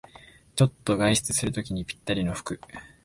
[0.55, 2.59] ちょっと外出するときにぴったりの服